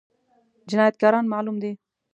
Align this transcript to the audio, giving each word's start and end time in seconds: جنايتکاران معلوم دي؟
جنايتکاران 0.69 1.25
معلوم 1.33 1.55
دي؟ 1.63 1.71